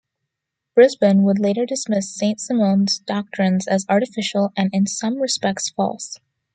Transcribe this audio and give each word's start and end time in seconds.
Brisbane 0.73 1.21
would 1.25 1.37
later 1.37 1.63
dismiss 1.63 2.09
Saint-Simon's 2.15 2.97
doctrines 2.97 3.67
as 3.67 3.85
artificial 3.87 4.51
and 4.57 4.71
in 4.73 4.87
some 4.87 5.21
respects 5.21 5.69
false. 5.69 6.17